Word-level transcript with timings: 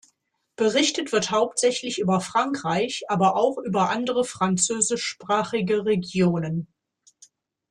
Berichtet 0.55 1.11
wird 1.11 1.29
hauptsächlich 1.29 1.99
über 1.99 2.21
Frankreich, 2.21 3.03
aber 3.07 3.35
auch 3.35 3.59
über 3.59 3.91
andere 3.91 4.23
französischsprachige 4.23 5.85
Regionen. 5.85 6.65